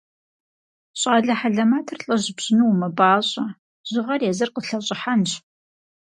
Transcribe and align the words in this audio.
Щӏалэ 0.99 1.33
хьэлэмэтыр 1.39 1.97
лӏыжь 2.07 2.29
пщӏыну 2.35 2.69
умыпӏащӏэ, 2.71 3.45
жьыгъэр 3.89 4.21
езыр 4.31 4.49
къылъэщӏыхьэнщ. 4.55 5.31